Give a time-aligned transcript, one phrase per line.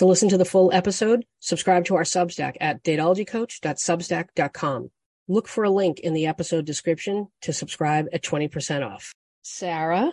[0.00, 4.90] To listen to the full episode, subscribe to our Substack at dateologycoach.substack.com.
[5.28, 9.12] Look for a link in the episode description to subscribe at 20% off.
[9.42, 10.10] Sarah,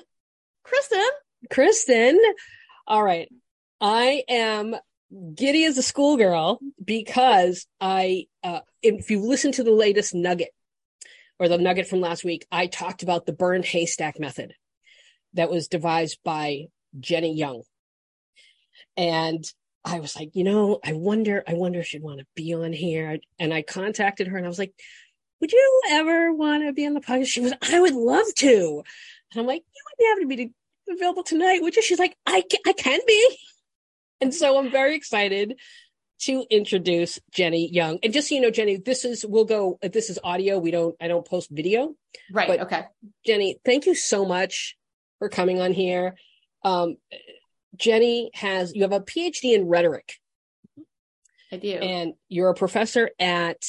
[0.66, 1.08] Kristen,
[1.50, 2.20] Kristen.
[2.86, 3.30] All right.
[3.80, 4.76] I am
[5.34, 10.50] giddy as a schoolgirl because I, uh, if you listen to the latest nugget
[11.40, 14.54] or the nugget from last week, I talked about the burned haystack method
[15.36, 16.66] that was devised by
[17.00, 17.64] Jennie Young.
[18.98, 19.50] And
[19.86, 22.74] I was like, you know, I wonder, I wonder if she'd want to be on
[22.74, 23.20] here.
[23.40, 24.74] And I contacted her and I was like,
[25.40, 27.28] would you ever want to be on the podcast?
[27.28, 28.84] She was, I would love to.
[29.32, 30.54] And I'm like, you wouldn't have to be
[30.92, 31.82] available tonight, would you?
[31.82, 33.38] She's like, I can, I can be.
[34.20, 35.60] And so I'm very excited
[36.22, 38.00] to introduce Jennie Young.
[38.02, 40.58] And just so you know, Jennie, this is, we'll go, this is audio.
[40.58, 41.94] We don't, I don't post video.
[42.32, 42.48] Right.
[42.48, 42.86] But okay.
[43.26, 44.76] Jennie, thank you so much
[45.20, 46.16] for coming on here.
[46.66, 46.98] Um,
[47.76, 50.16] Jennie has, you have a PhD in rhetoric.
[51.52, 51.74] I do.
[51.74, 53.64] And you're a professor at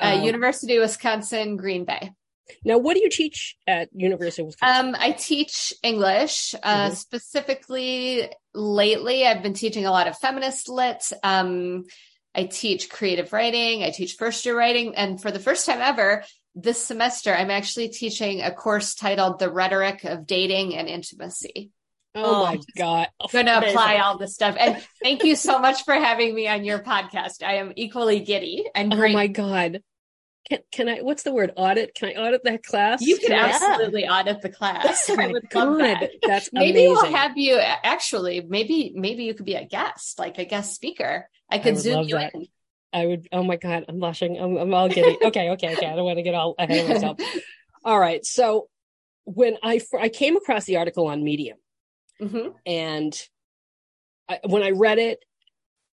[0.00, 2.12] uh, um, University of Wisconsin, Green Bay.
[2.64, 4.86] Now, what do you teach at University of Wisconsin?
[4.88, 6.96] Um, I teach English, uh, Mhm.
[6.96, 9.26] specifically lately.
[9.26, 11.02] I've been teaching a lot of feminist lit.
[11.22, 11.84] Um,
[12.34, 13.82] I teach creative writing.
[13.82, 14.94] I teach first year writing.
[14.96, 19.50] And for the first time ever this semester, I'm actually teaching a course titled The
[19.50, 21.70] Rhetoric of Dating and Intimacy.
[22.14, 23.08] Oh, my oh, God.
[23.20, 24.56] I'm going to apply all this stuff.
[24.58, 27.42] And thank you so much for having me on your podcast.
[27.42, 29.80] I am equally giddy and Oh my God.
[30.48, 31.52] Can, can I, what's the word?
[31.56, 31.94] Audit?
[31.94, 33.00] Can I audit that class?
[33.00, 35.08] you can I- absolutely audit the class.
[35.10, 36.10] Oh I would love that.
[36.22, 36.92] That's maybe amazing.
[36.92, 41.28] we'll have you actually maybe maybe you could be a guest like a guest speaker
[41.50, 42.34] i I could would zoom you that.
[42.34, 42.46] in
[42.92, 44.38] I would, oh my God, I'm blushing.
[44.38, 45.16] I'm, I'm all giddy.
[45.24, 45.86] Okay, okay, okay.
[45.86, 47.18] I don't want to get all ahead of myself.
[47.84, 48.24] All right.
[48.24, 48.68] So
[49.24, 51.56] when I, I came across the article on Medium
[52.22, 52.54] Mhm.
[52.64, 53.28] and
[54.28, 55.18] I, when I read it,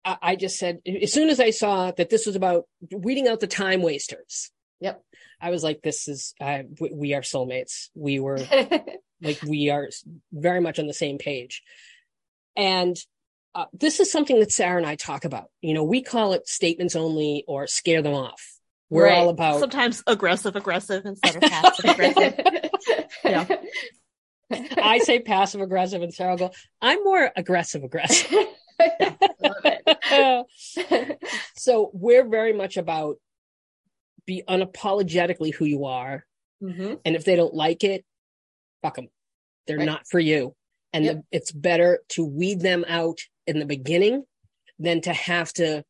[0.04, 3.40] I, I just said, as soon as I saw that this was about weeding out
[3.40, 5.02] the time wasters, Yep.
[5.40, 7.88] I was like, this is, uh, we, we are soulmates.
[7.96, 8.38] We were
[9.20, 9.88] like, we are
[10.32, 11.62] very much on the same page.
[12.56, 12.96] And
[13.56, 15.46] uh, this is something that Sarah and I talk about.
[15.62, 18.40] You know, we call it statements only or scare them off.
[18.90, 19.18] We're Right.
[19.18, 22.40] all about Sometimes aggressive, aggressive instead of passive aggressive.
[23.24, 23.46] Yeah.
[24.50, 26.50] I say passive aggressive and Sarah will go,
[26.80, 28.32] I'm more aggressive aggressive.
[31.56, 33.16] So we're very much about
[34.26, 36.24] be unapologetically who you are.
[36.62, 37.00] Mhm.
[37.04, 38.04] And if they don't like it,
[38.82, 39.08] fuck them.
[39.66, 39.84] They're Right.
[39.86, 40.54] not for you.
[40.92, 41.14] And Yep.
[41.16, 44.24] the, it's better to weed them out in the beginning
[44.78, 45.84] than to have to,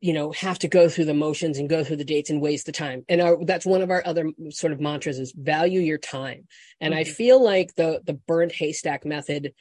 [0.00, 2.66] you know, have to go through the motions and go through the dates and waste
[2.66, 3.04] the time.
[3.08, 6.46] And our, that's one of our other sort of mantras is value your time.
[6.80, 7.08] And I Mhm.
[7.08, 9.54] feel like the, the burned haystack method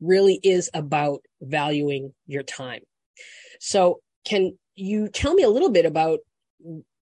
[0.00, 2.82] really is about valuing your time.
[3.58, 6.20] So can you tell me a little bit about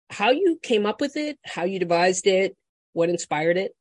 [0.10, 2.56] how you came up with it, how you devised it,
[2.94, 3.76] what inspired it?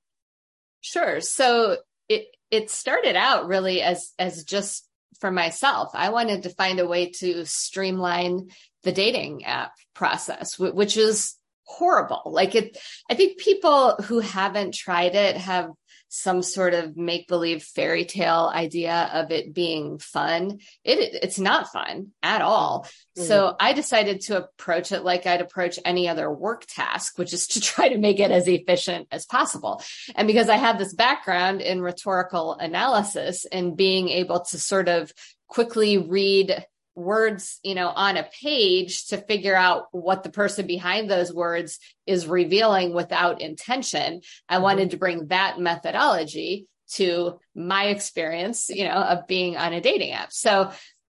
[0.80, 1.20] Sure.
[1.20, 1.78] So
[2.08, 4.88] it it started out really as as just
[5.20, 5.90] for myself.
[5.94, 8.50] I wanted to find a way to streamline
[8.86, 12.22] the dating app process, which is horrible.
[12.24, 12.78] Like it,
[13.10, 15.70] I think people who haven't tried it have
[16.08, 20.60] some sort of make believe fairy tale idea of it being fun.
[20.84, 22.86] It it's not fun at all.
[23.18, 23.26] Mm-hmm.
[23.26, 27.48] So I decided to approach it like I'd approach any other work task, which is
[27.48, 29.82] to try to make it as efficient as possible.
[30.14, 35.12] And because I have this background in rhetorical analysis and being able to sort of
[35.48, 36.64] quickly read
[36.96, 41.78] words, you know, on a page to figure out what the person behind those words
[42.06, 44.62] is revealing without intention, I Mhm.
[44.62, 50.12] wanted to bring that methodology to my experience, you know, of being on a dating
[50.12, 50.32] app.
[50.32, 50.70] So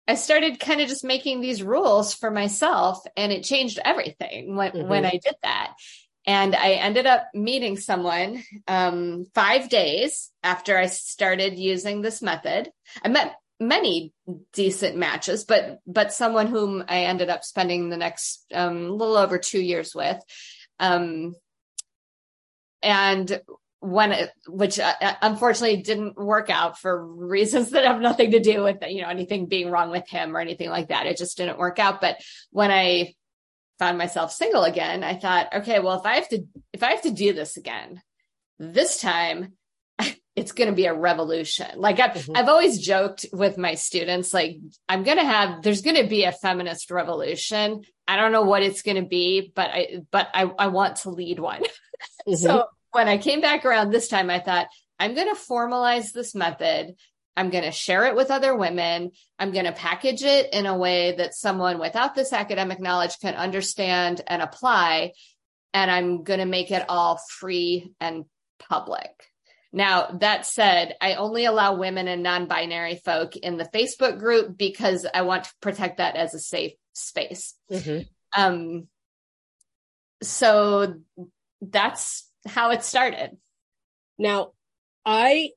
[0.07, 4.73] I started kind of just making these rules for myself and it changed everything when,
[4.73, 4.89] Mhm.
[4.89, 5.75] when I did that.
[6.27, 12.71] And I ended up meeting someone um, five days after I started using this method.
[13.03, 13.35] I met
[13.69, 14.13] many
[14.53, 19.39] decent matches, but but someone whom I ended up spending the next um, little over
[19.39, 20.19] two years with.
[20.79, 21.35] Um,
[22.83, 23.41] and
[23.81, 28.63] when it, which uh, unfortunately didn't work out for reasons that have nothing to do
[28.63, 31.07] with you know anything being wrong with him or anything like that.
[31.07, 32.01] It just didn't work out.
[32.01, 32.21] But
[32.51, 33.15] when I
[33.79, 37.03] found myself single again, I thought, okay, well if I have to if I have
[37.03, 38.01] to do this again,
[38.59, 39.55] this time
[40.35, 41.69] it's going to be a revolution.
[41.77, 42.37] Like I've, Mhm.
[42.37, 44.59] I've always joked with my students, like
[44.89, 47.83] I'm going to have, there's going to be a feminist revolution.
[48.09, 51.11] I don't know what it's going to be, but I, but I, I want to
[51.11, 51.63] lead one.
[51.63, 52.37] Mhm.
[52.39, 54.69] So when I came back around this time, I thought,
[54.99, 56.95] I'm going to formalize this method
[57.37, 59.13] I'm going to share it with other women.
[59.39, 63.35] I'm going to package it in a way that someone without this academic knowledge can
[63.35, 65.13] understand and apply.
[65.73, 68.27] And I'm going to make it all free and
[68.59, 69.32] public.
[69.73, 74.59] Now, that said, I only allow women and non binary folk in the Facebook group
[74.59, 77.55] because I want to protect that as a safe space.
[77.71, 78.07] Mhm.
[78.37, 78.89] Um,
[80.23, 80.95] so
[81.61, 83.37] that's how it started.
[84.19, 84.53] Now,
[85.07, 85.51] I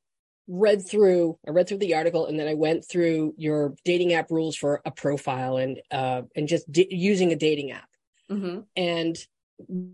[0.47, 4.29] read through I read through the article and then I went through your dating app
[4.29, 7.89] rules for a profile and uh and just di- using a dating app.
[8.29, 9.17] hmm And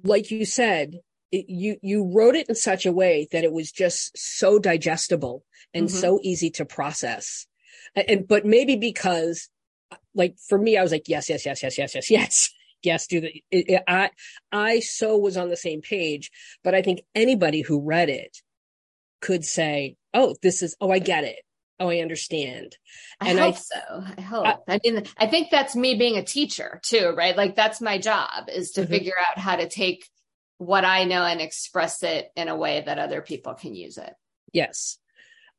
[0.03, 0.99] like you said,
[1.31, 5.43] it, you you wrote it in such a way that it was just so digestible
[5.73, 5.91] and Mhm.
[5.91, 7.47] so easy to process.
[7.95, 9.49] A- And but maybe because
[10.13, 12.49] like for me I was like yes yes yes yes yes yes yes
[12.83, 14.11] yes do the it, it- I
[14.51, 16.31] I so was on the same page,
[16.63, 18.37] but I think anybody who read it
[19.21, 21.39] could say, "Oh, this is oh I get it.
[21.79, 22.77] Oh, I understand."
[23.19, 24.03] I And I- hope so.
[24.17, 24.63] I hope.
[24.67, 27.35] I, mean, I think that's me being a teacher too, right?
[27.37, 28.89] Like that's my job is to Mhm.
[28.89, 30.07] figure out how to take
[30.61, 34.13] what I know and express it in a way that other people can use it.
[34.53, 34.99] Yes.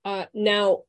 [0.04, 0.82] Uh, now,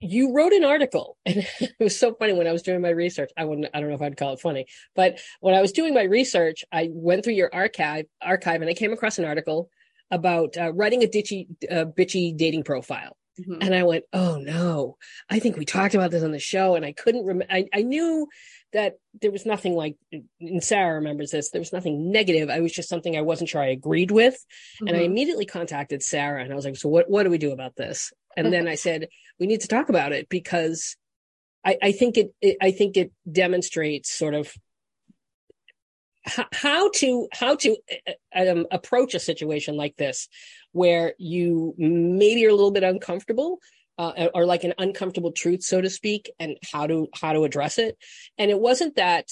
[0.00, 3.30] you wrote an article, and it was so funny when I was doing my research.
[3.36, 4.64] I wouldn't, I don't know if I'd call it funny,
[4.96, 8.74] but when I was doing my research, I went through your archive, archive, and I
[8.74, 9.68] came across an article
[10.10, 13.18] about uh, writing a ditchy, uh, bitchy dating profile.
[13.38, 13.58] Mhm.
[13.60, 14.96] And I went, oh no,
[15.28, 17.52] I think we talked about this on the show, and I couldn't remember.
[17.52, 18.28] I, I knew
[18.72, 19.96] that there was nothing like,
[20.40, 22.48] and Sarah remembers this, there was nothing negative.
[22.50, 24.36] I was just something I wasn't sure I agreed with.
[24.86, 25.06] And I Mhm.
[25.06, 28.12] immediately contacted Sarah and I was like, so what, what do we do about this?
[28.36, 29.08] And then I said,
[29.40, 30.96] we need to talk about it because
[31.64, 34.52] I, I think it, it, I think it demonstrates sort of
[36.24, 37.76] how, how to, how to
[38.06, 38.12] uh,
[38.50, 40.28] um, approach a situation like this
[40.72, 43.58] where you maybe are a little bit uncomfortable.
[44.00, 47.76] Uh, or like an uncomfortable truth, so to speak, and how to how to address
[47.76, 47.98] it.
[48.38, 49.26] And it wasn't that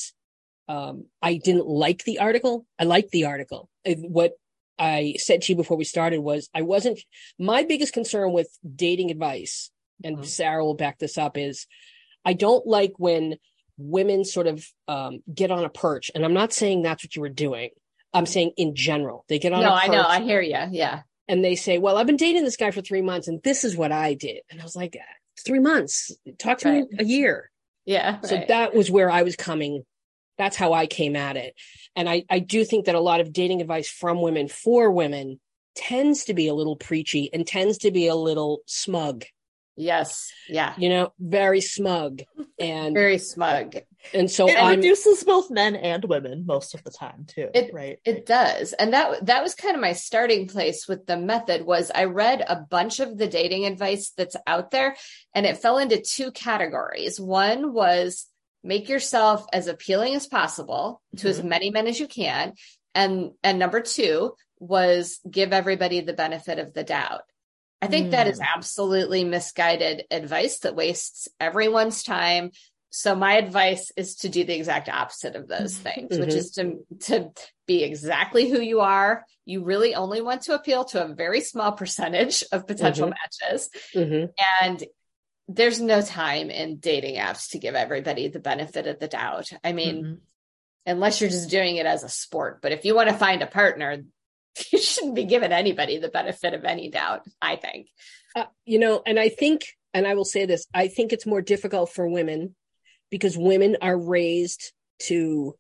[0.69, 2.67] um, I didn't like the article.
[2.79, 3.71] I liked the article.
[3.87, 4.33] What
[4.79, 6.99] I said to you before we started was I wasn't
[7.39, 8.49] my biggest concern with
[8.85, 9.71] dating advice,
[10.05, 10.27] and Mhm.
[10.27, 11.67] Sarah will back this up, is
[12.31, 13.37] I don't like when
[13.79, 16.11] women sort of um, get on a perch.
[16.15, 17.71] And I'm not saying that's what you were doing.
[18.13, 19.89] I'm saying in general, they get on a perch.
[19.89, 20.07] No, I know.
[20.07, 20.63] I hear you.
[20.73, 21.03] Yeah.
[21.29, 23.77] And they say, Well, I've been dating this guy for three months and this is
[23.77, 24.41] what I did.
[24.51, 24.97] And I was like,
[25.45, 26.91] Three months, talk to Right.
[26.91, 27.51] me a year.
[27.85, 28.21] Yeah.
[28.23, 28.49] So right.
[28.49, 29.85] that was where I was coming.
[30.37, 31.55] That's how I came at it.
[31.97, 35.41] And I, I do think that a lot of dating advice from women for women
[35.75, 39.25] tends to be a little preachy and tends to be a little smug,
[39.77, 40.33] yes.
[40.49, 40.75] Yeah.
[40.77, 42.23] you know, very smug.
[42.59, 43.77] And, Very smug.
[44.15, 47.73] And so it I'm, reduces both men and women most of the time too, It-
[47.73, 47.99] right?
[48.05, 48.73] It does.
[48.73, 52.45] And that that was kind of my starting place with the method was I read
[52.47, 54.97] a bunch of the dating advice that's out there
[55.35, 57.21] and it fell into two categories.
[57.21, 58.27] One was
[58.63, 61.49] make yourself as appealing as possible to as mm-hmm.
[61.49, 62.55] many men as you can.
[62.95, 67.23] And and number 2 was give everybody the benefit of the doubt.
[67.81, 68.47] I think that is mm.
[68.57, 72.51] absolutely misguided advice that wastes everyone's time.
[72.91, 76.37] So my advice is to do the exact opposite of those things, which Mhm.
[76.37, 77.31] is to to
[77.67, 79.27] be exactly who you are.
[79.45, 83.69] You really only want to appeal to a very small percentage of potential matches.
[83.95, 84.33] Mhm.
[84.63, 84.85] And
[85.49, 89.51] there's no time in dating apps to give everybody the benefit of the doubt.
[89.63, 90.21] I mean, Mhm.
[90.87, 92.63] unless you're just doing it as a sport.
[92.63, 94.03] But if you want to find a partner,
[94.73, 97.89] you shouldn't be giving anybody the benefit of any doubt, I think.
[98.35, 101.43] Uh, you know, and I think, and I will say this, I think it's more
[101.43, 102.55] difficult for women
[103.11, 105.55] because women are raised to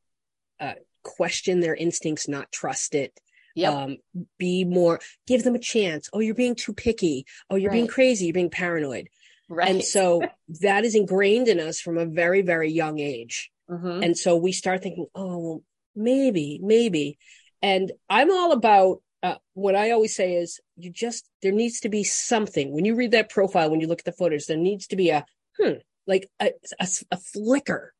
[0.60, 3.18] uh, question their instincts, not trust it.
[3.54, 3.72] Yep.
[3.72, 3.96] Um,
[4.38, 6.08] be more, give them a chance.
[6.12, 7.24] Oh, you're being too picky.
[7.50, 8.26] Oh, you're being crazy.
[8.26, 9.08] You're being paranoid.
[9.48, 9.68] right.
[9.68, 10.22] And so
[10.60, 13.50] that is ingrained in us from a very, very young age.
[13.68, 14.04] Mhm.
[14.04, 15.62] And so we start thinking, oh, well,
[15.96, 17.18] maybe, maybe.
[17.60, 21.88] And I'm all about uh, what I always say is you just, there needs to
[21.88, 22.72] be something.
[22.72, 25.10] When you read that profile, when you look at the photos, there needs to be
[25.10, 25.24] a,
[25.58, 25.72] hmm,
[26.08, 26.50] like a,
[26.80, 27.94] a, a flicker.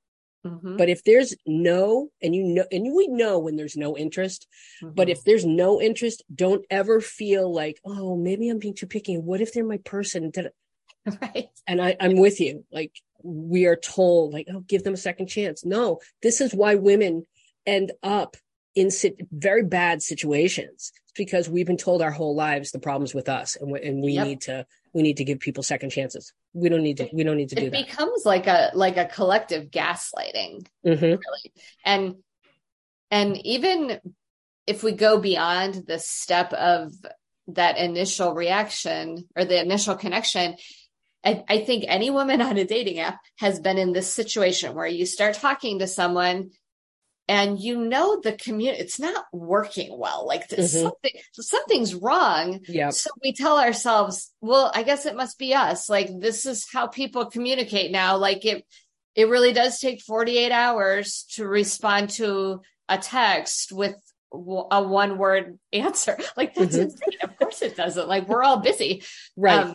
[0.46, 0.78] Mhm.
[0.78, 4.46] But if there's no, and you know, and we know when there's no interest,
[4.82, 5.12] but Mhm.
[5.12, 9.16] if there's no interest, don't ever feel like, oh, maybe I'm being too picky.
[9.18, 10.32] What if they're my person?
[11.22, 11.48] Right.
[11.66, 12.64] and I, I'm with you.
[12.70, 15.64] Like we are told, like, oh, give them a second chance.
[15.64, 17.24] No, this is why women
[17.66, 18.36] end up
[18.74, 20.92] in sit- very bad situations.
[21.04, 24.02] It's because we've been told our whole lives the problems with us, and we, and
[24.02, 24.26] we Yep.
[24.26, 26.32] need to we need to give people second chances.
[26.52, 27.86] We don't need to we don't need to do It that.
[27.86, 30.66] becomes like a like a collective gaslighting.
[30.84, 31.52] hmm really
[31.84, 32.16] and
[33.10, 34.00] and even
[34.66, 36.92] if we go beyond the step of
[37.48, 40.56] that initial reaction or the initial connection
[41.24, 44.86] I, I think any woman on a dating app has been in this situation where
[44.86, 46.50] you start talking to someone
[47.28, 50.66] and you know the community it's not working well like Mhm.
[50.66, 52.88] something something's wrong Yeah.
[52.90, 56.86] so we tell ourselves well i guess it must be us like this is how
[56.86, 58.66] people communicate now like it
[59.14, 63.94] it really does take 48 hours to respond to a text with
[64.32, 66.82] a one word answer like that's Mhm.
[66.84, 69.02] insane of course it doesn't like we're all busy
[69.36, 69.60] Right.
[69.60, 69.74] um,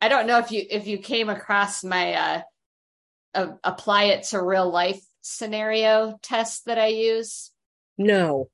[0.00, 2.42] I don't know if you if you came across my uh,
[3.34, 7.50] uh apply it to real life scenario test that I use.
[7.98, 8.48] no,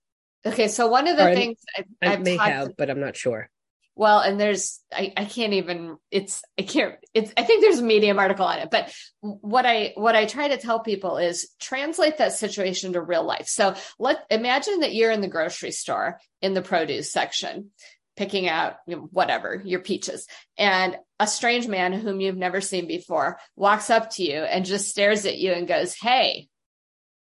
[0.46, 3.16] Okay, so one of the Or things I, I I've may have, but I'm not
[3.16, 3.50] sure.
[3.96, 7.84] well, and there's I, I can't even it's I can't it's I think there's a
[7.84, 12.18] medium article on it, but what I what I try to tell people is translate
[12.18, 13.48] that situation to real life.
[13.48, 17.70] So let imagine that you're in the grocery store in the produce section
[18.16, 22.86] picking out you know, whatever your peaches and a strange man whom you've never seen
[22.86, 26.48] before walks up to you and just stares at you and goes hey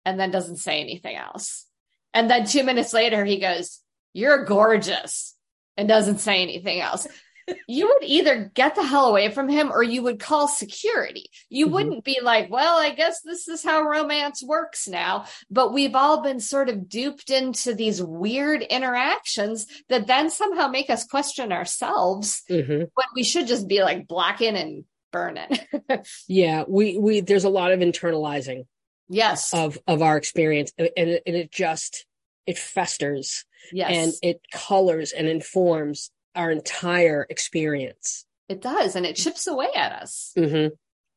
[0.05, 1.67] and then doesn't say anything else
[2.15, 3.81] and then 2 minutes later he goes
[4.13, 5.35] you're gorgeous
[5.77, 7.07] and doesn't say anything else
[7.69, 11.31] you would either get the hell away from him or you would call security.
[11.49, 11.73] You Mhm.
[11.73, 15.25] wouldn't be like, well, I guess this is how romance works now.
[15.51, 20.91] But we've all been sort of duped into these weird interactions that then somehow make
[20.91, 22.61] us question ourselves hmm
[22.95, 25.59] when we should just be like blocking and burning.
[26.29, 28.67] Yeah, we we there's a lot of internalizing
[29.09, 29.53] yes.
[29.55, 32.07] of of our experience, and and it, and it just
[32.47, 33.91] it festers yes.
[33.93, 38.25] and it colors and informs our entire experience.
[38.49, 38.97] it does.
[38.97, 40.33] And it chips away at us.
[40.37, 40.69] hmm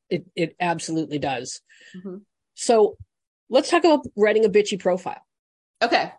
[0.10, 1.62] It it absolutely does.
[1.96, 2.22] Mhm.
[2.56, 2.98] So
[3.50, 5.22] let's talk about writing a bitchy profile.
[5.82, 6.12] Okay.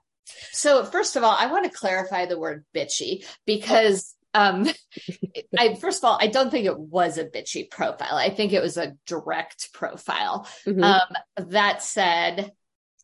[0.53, 4.69] So first of all, I want to clarify the word bitchy because um
[5.59, 8.15] I first of all, I don't think it was a bitchy profile.
[8.15, 10.47] I think it was a direct profile.
[10.67, 10.83] Mhm.
[10.83, 12.53] Um that said,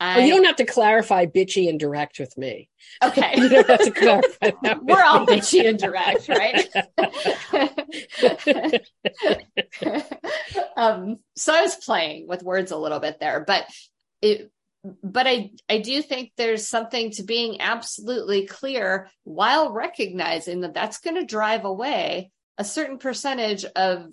[0.01, 2.69] I Well, you don't have to clarify bitchy and direct with me.
[3.03, 3.33] okay.
[3.37, 4.83] You don't have to clarify that.
[4.85, 6.69] We're all bitchy and direct, right?
[10.77, 13.65] um, so I was playing with words a little bit there, but
[14.23, 14.51] it,
[15.03, 20.99] but I, I do think there's something to being absolutely clear while recognizing that that's
[20.99, 24.13] going to drive away a certain percentage of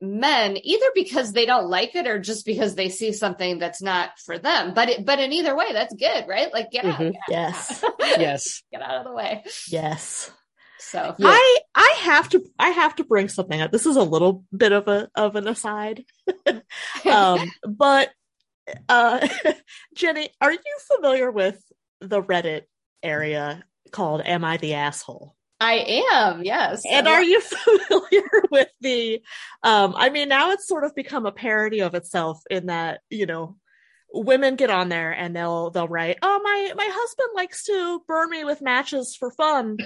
[0.00, 4.10] men, either because they don't like it or just because they see something that's not
[4.24, 4.72] for them.
[4.74, 6.52] But it, but in either way, that's good, right?
[6.52, 7.14] Like get out, Mhm.
[7.28, 7.84] Yes.
[8.00, 8.62] yes.
[8.70, 9.42] get out of the way.
[9.68, 10.30] Yes.
[10.78, 11.26] So Yeah.
[11.28, 13.72] I I have to I have to bring something up.
[13.72, 16.04] This is a little bit of a of an aside.
[17.04, 18.10] um but
[18.88, 19.26] uh
[19.94, 21.62] Jennie, are you familiar with
[22.00, 22.62] the Reddit
[23.02, 25.34] area called Am I the Asshole?
[25.60, 26.82] I am, yes.
[26.88, 27.40] And are you
[27.88, 29.22] familiar with the
[29.62, 33.26] um I mean now it's sort of become a parody of itself in that, you
[33.26, 33.56] know,
[34.12, 38.30] women get on there and they'll they'll write, "Oh, my my husband likes to burn
[38.30, 39.76] me with matches for fun."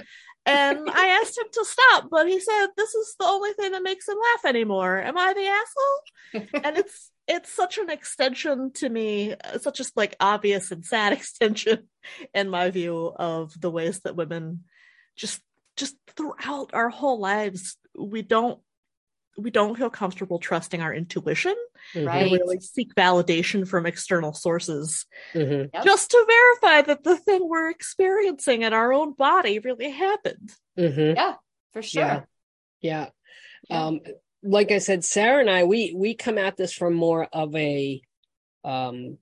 [0.45, 3.83] And I asked him to stop, but he said this is the only thing that
[3.83, 4.99] makes him laugh anymore.
[4.99, 6.63] Am I the asshole?
[6.63, 11.13] and it's it's such an extension to me, uh, such a like obvious and sad
[11.19, 11.87] extension
[12.33, 14.63] in my view of the ways that women
[15.15, 15.41] just
[15.77, 18.59] just throughout our whole lives we don't
[19.37, 21.55] we don't feel comfortable trusting our intuition
[21.95, 22.07] Mhm.
[22.07, 22.31] Right.
[22.31, 25.69] we really seek validation from external sources Mhm.
[25.73, 25.83] Yep.
[25.83, 31.37] just to verify that the thing we're experiencing in our own body really happened Mhm.
[31.73, 32.01] for sure.
[32.03, 32.21] Yeah.
[32.81, 33.09] Yeah.
[33.69, 33.85] Yeah.
[33.85, 33.99] Um,
[34.43, 38.01] like I said, Sarah and I, we we come at this from more of a
[38.63, 39.17] um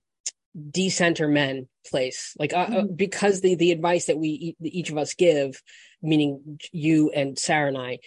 [0.70, 2.96] decenter men place, like uh, uh, Mhm.
[2.96, 5.62] because the the advice that we each of us give,
[6.02, 7.98] meaning you and Sarah and I,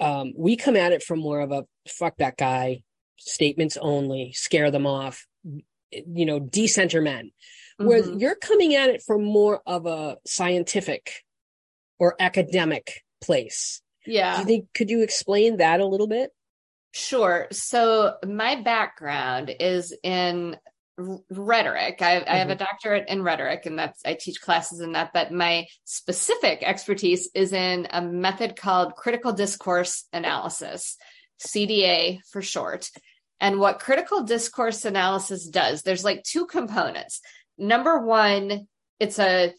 [0.00, 2.82] um, we come at it from more of a fuck that guy,
[3.16, 7.30] statements only, scare them off, you know, decenter men.
[7.78, 8.20] Whereas Mhm.
[8.20, 11.24] you're coming at it from more of a scientific
[11.98, 13.80] or academic place.
[14.04, 14.38] Do Yeah.
[14.38, 16.30] you think could you explain that a little bit?
[16.92, 17.48] Sure.
[17.50, 20.56] So my background is in
[20.96, 22.00] rhetoric.
[22.00, 22.58] I, I have a mm-hmm.
[22.58, 25.12] doctorate in rhetoric, and that's I teach classes in that.
[25.12, 30.96] But my specific expertise is in a method called critical discourse analysis,
[31.44, 32.90] CDA for short.
[33.40, 37.20] And what critical discourse analysis does, there's like two components.
[37.58, 38.68] Number one,
[39.00, 39.52] it's a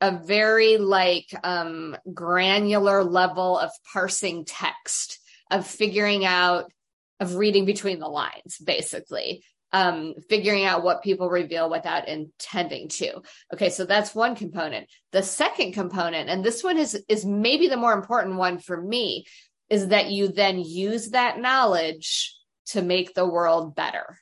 [0.00, 5.18] a very like um granular level of parsing text
[5.50, 6.70] of figuring out
[7.18, 9.44] of reading between the lines basically.
[9.72, 13.20] Um figuring out what people reveal without intending to.
[13.52, 14.88] Okay so that's one component.
[15.12, 19.26] The second component and this one is is maybe the more important one for me
[19.68, 24.18] is that you then use that knowledge to make the world better.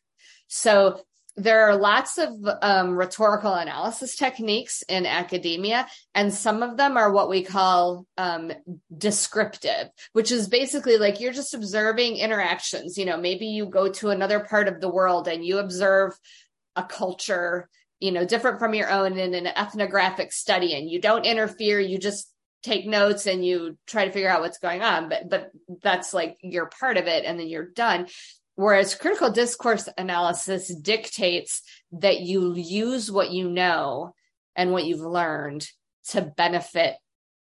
[0.49, 1.01] So
[1.39, 2.31] there are lots of
[2.63, 8.53] um, rhetorical analysis techniques in academia, and some of them are what we call um,
[8.97, 12.99] descriptive, which is basically like you're just observing interactions.
[12.99, 16.13] You know, maybe you go to another part of the world and you observe
[16.75, 17.69] a culture,
[18.01, 21.79] you know, different from your own in an ethnographic study, and you don't interfere.
[21.79, 22.33] You just
[22.65, 26.37] take notes and you try to figure out what's going on but but that's like
[26.43, 28.05] you're part of it and then you're done
[28.59, 31.63] Whereas critical discourse analysis dictates
[31.93, 34.17] that you use what you know
[34.57, 35.65] and what you've learned
[36.09, 36.97] to benefit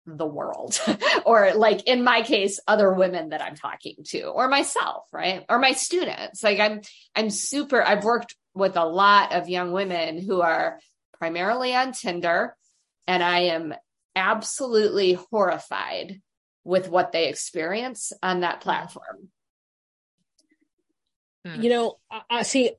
[0.04, 0.78] the world.
[1.24, 5.44] Or like in my case other women that i'm talking to or myself right?
[5.48, 6.44] Or my students.
[6.44, 6.82] Like i'm
[7.16, 10.78] i'm super i've worked with a lot of young women who are
[11.18, 12.54] primarily on tinder
[13.06, 13.74] and i am
[14.14, 16.20] absolutely horrified
[16.62, 18.68] with what they experience on that mm-hmm.
[18.68, 19.30] platform
[21.46, 21.62] Hmm.
[21.62, 21.98] You know,
[22.30, 22.72] I, see.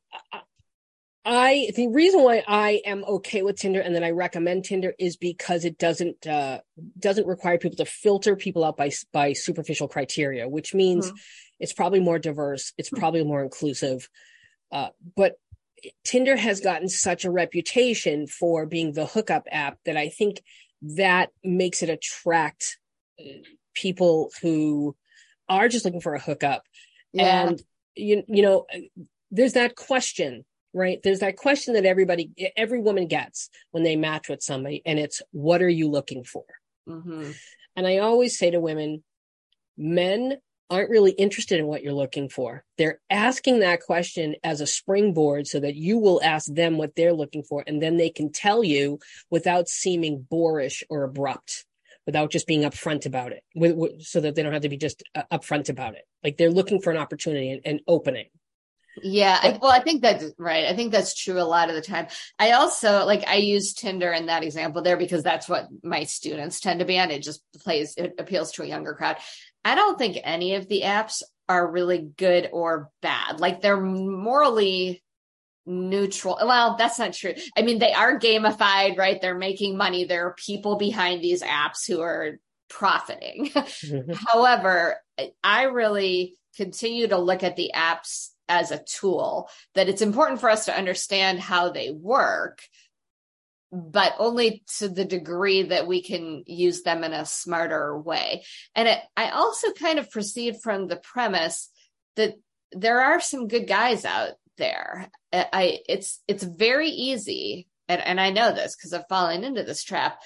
[1.24, 5.18] I the reason why I am okay with Tinder and then I recommend Tinder is
[5.18, 6.60] because it doesn't uh,
[7.00, 11.18] doesn't require people to filter people out by by superficial criteria, which means mm-hmm.
[11.60, 12.98] it's probably more diverse, it's hmm.
[12.98, 14.10] probably more inclusive.
[14.72, 15.36] Uh, but
[16.04, 20.42] Tinder has gotten such a reputation for being the hookup app that I think
[20.82, 22.78] that makes it attract
[23.20, 23.24] uh,
[23.74, 24.96] people who
[25.50, 26.64] are just looking for a hookup.
[27.14, 27.48] Yeah.
[27.48, 27.62] And
[27.98, 28.66] you, you know,
[29.32, 31.00] there's that question, right?
[31.04, 35.22] There's that question that everybody, every woman gets when they match with somebody, and it's,
[35.32, 36.46] what are you looking for?
[36.88, 37.32] Mm-hmm.
[37.76, 39.04] And I always say to women,
[39.78, 40.38] men
[40.70, 42.66] aren't really interested in what you're looking for.
[42.78, 47.14] They're asking that question as a springboard so that you will ask them what they're
[47.14, 49.00] looking for, and then they can tell you
[49.30, 51.66] without seeming boorish or abrupt
[52.08, 54.78] without just being upfront about it with, with, so that they don't have to be
[54.78, 56.08] just uh, upfront about it.
[56.24, 58.28] Like they're looking for an opportunity and, and opening.
[59.04, 61.84] Yeah I, well i think that's right i think that's true a lot of the
[61.84, 62.08] time.
[62.40, 66.60] I also like i use tinder in that example there because that's what my students
[66.60, 67.12] tend to be on.
[67.12, 69.18] It just plays it appeals to a younger crowd.
[69.64, 73.40] I don't think any of the apps are really good or bad.
[73.40, 75.04] Like they're morally
[75.68, 76.40] neutral.
[76.42, 77.34] Well, that's not true.
[77.56, 79.22] I mean, they are gamified, right?
[79.22, 80.06] They're making money.
[80.06, 83.52] There are people behind these apps who are profiting.
[83.56, 84.14] Mm-hmm.
[84.14, 84.98] However,
[85.44, 90.50] I really continue to look at the apps as a tool that it's important for
[90.50, 92.62] us to understand how they work
[93.72, 98.46] but only to the degree that we can use them in a smarter way.
[98.76, 101.70] And it, I also kind of proceed from the premise
[102.16, 102.36] that
[102.72, 105.10] there are some good guys out there.
[105.34, 109.84] I it's it's very easy, and, and I know this because I've fallen into this
[109.84, 110.20] trap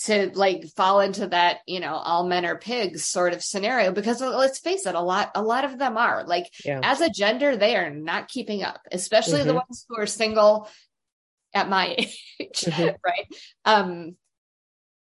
[0.00, 4.20] to like fall into that you know all men are pigs sort of scenario because
[4.20, 6.80] let's face it a lot a lot of them are like yeah.
[6.82, 9.48] as a gender they are not keeping up especially mm-hmm.
[9.48, 10.68] the ones who are single
[11.52, 11.96] at my
[12.40, 12.94] age mm-hmm.
[13.04, 13.26] right
[13.64, 14.16] um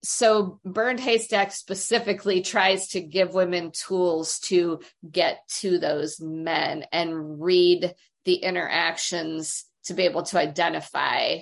[0.02, 7.42] so burned haystack specifically tries to give women tools to get to those men and
[7.42, 7.94] read
[8.26, 11.40] the interactions to be able to identify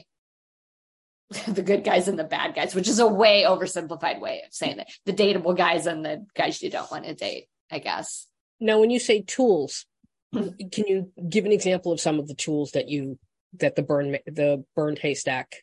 [1.48, 4.78] the good guys and the bad guys, which is a way oversimplified way of saying
[4.78, 8.28] that the dateable guys and the guys you don't want to date, I guess.
[8.60, 9.86] Now, when you say tools,
[10.34, 10.50] hmm.
[10.72, 13.20] can you give an example of some of the tools that you
[13.60, 15.56] that the burn the burned haystack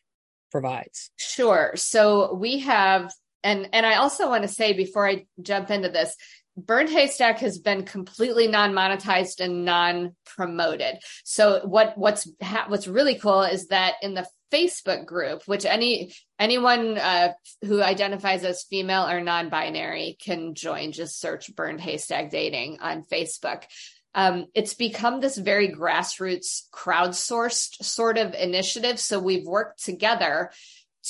[0.51, 1.09] provides?
[1.17, 1.73] Sure.
[1.75, 3.11] So we have
[3.43, 6.15] and and I also want to say before I jump into this,
[6.57, 10.99] Burned Haystack has been completely non-monetized and non-promoted.
[11.23, 16.13] So what what's ha- what's really cool is that in the Facebook group, which any
[16.39, 20.93] anyone uh, who identifies as female or non-binary can join.
[20.93, 23.63] Just search "Burned Haystack Dating" on Facebook.
[24.13, 28.97] Um, it's become this very grassroots, crowdsourced sort of initiative.
[28.97, 30.51] So we've worked together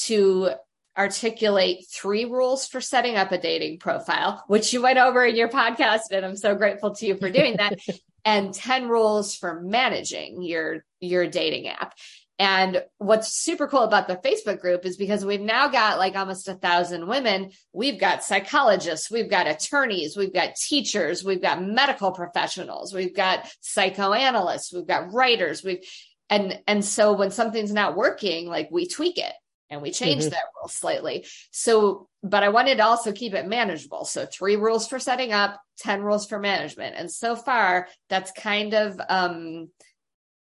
[0.06, 0.50] to
[0.98, 5.50] articulate three rules for setting up a dating profile, which you went over in your
[5.50, 6.12] podcast.
[6.12, 7.80] And I'm so grateful to you for doing that.
[8.26, 11.94] and 10 rules for managing your, your dating app.
[12.38, 16.50] And what's super cool about the Facebook group is because we've now got like almost
[16.50, 17.52] a thousand women.
[17.72, 23.48] We've got psychologists, we've got attorneys, we've got teachers, we've got medical professionals, we've got
[23.62, 25.80] psychoanalysts, we've got writers, we've,
[26.30, 29.32] and, and so when something's not working, like we tweak it
[29.76, 30.32] and we changed mm-hmm.
[30.32, 31.26] that rule slightly.
[31.52, 34.06] So, but I wanted to also keep it manageable.
[34.06, 36.96] So three rules for setting up, 10 rules for management.
[36.98, 39.70] And so far that's kind of, um,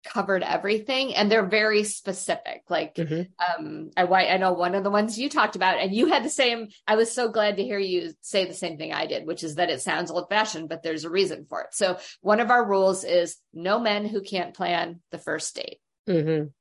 [0.06, 2.62] covered everything and they're very specific.
[2.69, 3.28] Like, Mhm.
[3.39, 6.30] um, I, I know one of the ones you talked about and you had the
[6.30, 9.43] same, I was so glad to hear you say the same thing I did, which
[9.43, 11.74] is that it sounds old fashioned, but there's a reason for it.
[11.74, 15.80] So one of our rules is no men who can't plan the first date.
[16.08, 16.52] Mhm.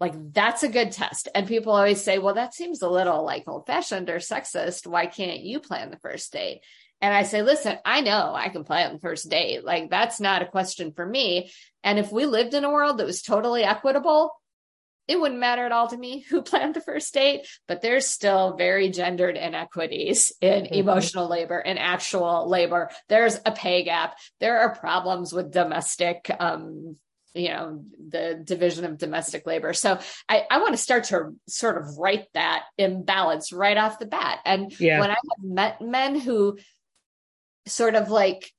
[0.00, 1.28] Like that's a good test.
[1.34, 4.86] And people always say, well, that seems a little like old fashioned or sexist.
[4.86, 6.60] Why can't you plan the first date?
[7.00, 9.64] And I say, listen, I know I can plan the first date.
[9.64, 11.50] Like that's not a question for me.
[11.82, 14.32] And if we lived in a world that was totally equitable,
[15.06, 18.56] it wouldn't matter at all to me who planned the first date, but there's still
[18.56, 20.72] very gendered inequities in Mhm.
[20.72, 22.90] emotional labor and actual labor.
[23.08, 24.16] There's a pay gap.
[24.40, 26.96] There are problems with domestic, um,
[27.34, 29.72] you know, the division of domestic labor.
[29.72, 34.06] So I, I want to start to sort of write that imbalance right off the
[34.06, 34.38] bat.
[34.44, 35.00] And Yeah.
[35.00, 36.58] when I have met men who
[37.66, 38.52] sort of like,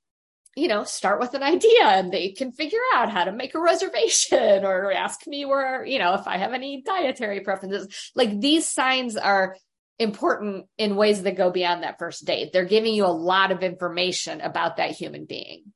[0.57, 3.61] you know, start with an idea and they can figure out how to make a
[3.61, 8.11] reservation or ask me where, you know, if I have any dietary preferences.
[8.15, 9.55] Like these signs are
[9.99, 12.51] important in ways that go beyond that first date.
[12.51, 15.71] They're giving you a lot of information about that human being.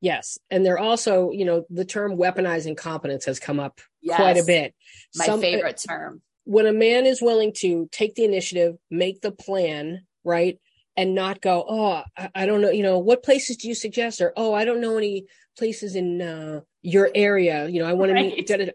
[0.00, 0.38] Yes.
[0.50, 4.74] And they're also, you know, the term weaponizing competence has come up quite a bit.
[5.16, 6.22] My Some- favorite term.
[6.44, 10.58] when a man is willing to take the initiative, make the plan, right?
[10.96, 14.20] And not go, oh, I, I don't know, you know, what places do you suggest?
[14.20, 17.68] Or, oh, I don't know any places in uh, your area.
[17.68, 18.46] You know, I want to meet.
[18.46, 18.72] da, da, da."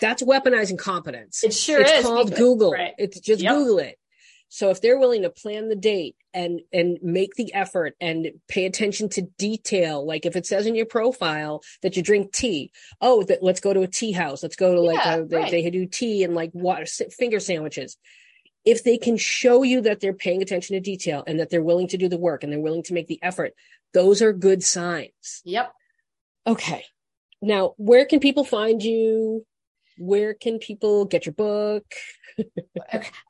[0.00, 1.42] That's weaponizing competence.
[1.42, 2.04] It sure it's is.
[2.04, 2.72] called because- Google.
[2.72, 2.92] right.
[2.98, 3.54] It's just Yep.
[3.54, 3.98] Google it.
[4.48, 8.66] So if they're willing to plan the date and and make the effort and pay
[8.66, 12.70] attention to detail, like if it says in your profile that you drink tea,
[13.00, 14.42] oh, that let's go to a tea house.
[14.42, 15.50] Let's go to like Yeah, a, they, right.
[15.50, 17.96] they do tea and like water finger sandwiches.
[18.66, 21.88] If they can show you that they're paying attention to detail and that they're willing
[21.88, 23.54] to do the work and they're willing to make the effort,
[23.94, 25.40] those are good signs.
[25.44, 25.72] Yep.
[26.46, 26.84] Okay.
[27.40, 29.46] Now, where can people find you?
[29.98, 31.84] Where can people get your book?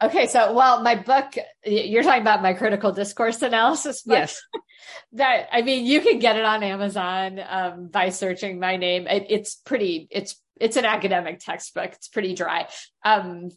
[0.02, 0.26] Okay.
[0.26, 4.16] So, well, my book you're talking about my critical discourse analysis book.
[4.16, 4.42] Yes.
[5.12, 9.06] that I mean, you can get it on Amazon um, by searching my name.
[9.06, 10.08] It, it's pretty.
[10.10, 11.92] It's it's an academic textbook.
[11.92, 12.68] It's pretty dry.
[13.04, 13.50] Um,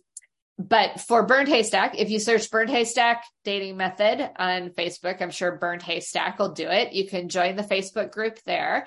[0.60, 5.56] but for Burned Haystack, if you search Burned Haystack dating method on Facebook, I'm sure
[5.56, 6.91] Burned Haystack will do it.
[6.91, 8.86] You can join the Facebook group there.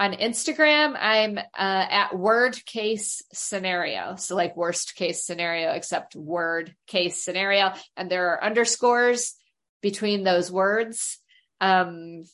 [0.00, 4.16] On Instagram, I'm uh, at word case scenario.
[4.16, 7.74] So like worst case scenario, except word case scenario.
[7.98, 9.34] And there are underscores
[9.82, 11.18] between those words.
[11.60, 12.24] Um,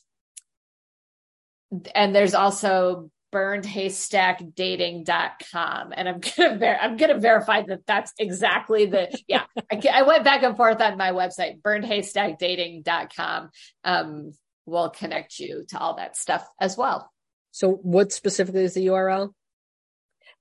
[1.93, 9.43] and there's also burnedhaystackdating.com and i'm gonna i'm gonna verify that that's exactly the yeah
[9.71, 13.51] I, I went back and forth on my website burnedhaystackdating.com
[13.83, 14.31] um
[14.65, 17.11] will connect you to all that stuff as well
[17.57, 19.33] So, what specifically is the URL?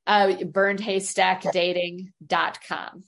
[0.05, 3.03] uh burnedhaystackdating.com